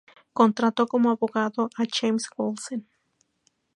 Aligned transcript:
Contrató 0.33 0.87
como 0.87 1.11
abogado 1.11 1.69
a 1.77 1.83
James 1.87 2.27
Wilson. 2.35 2.87